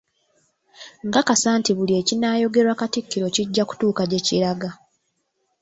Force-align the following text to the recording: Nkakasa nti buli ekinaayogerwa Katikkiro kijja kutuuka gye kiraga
Nkakasa 1.07 1.49
nti 1.59 1.71
buli 1.77 1.93
ekinaayogerwa 2.01 2.73
Katikkiro 2.79 3.27
kijja 3.35 3.63
kutuuka 3.69 4.03
gye 4.11 4.19
kiraga 4.27 4.69